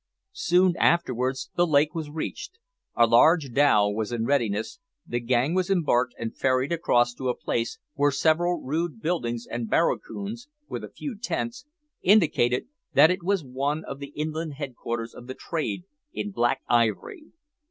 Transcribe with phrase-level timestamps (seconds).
[0.33, 2.57] Soon afterwards the lake was reached.
[2.95, 7.37] A large dhow was in readiness, the gang was embarked and ferried across to a
[7.37, 11.67] place where several rude buildings and barracoons, with a few tents,
[12.01, 15.83] indicated that it was one of the inland headquarters of the trade
[16.15, 17.25] in Black Ivory.